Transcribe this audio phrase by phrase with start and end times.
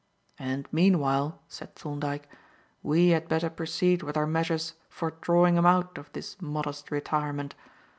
[0.39, 2.27] "And meanwhile," said Thorndyke,
[2.81, 7.53] "we had better proceed with our measures for drawing him out of this modest retirement.